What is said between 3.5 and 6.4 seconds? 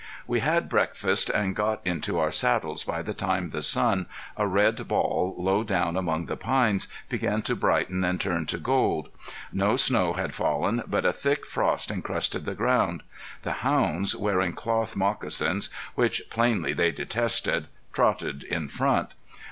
the sun, a red ball low down among the